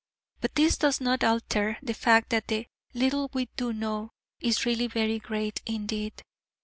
But 0.39 0.55
this 0.55 0.77
does 0.77 0.99
not 0.99 1.23
alter 1.23 1.77
the 1.83 1.93
fact 1.93 2.31
that 2.31 2.47
the 2.47 2.65
little 2.95 3.29
we 3.35 3.49
do 3.55 3.71
know 3.71 4.09
is 4.39 4.65
really 4.65 4.87
very 4.87 5.19
great 5.19 5.61
indeed. 5.67 6.23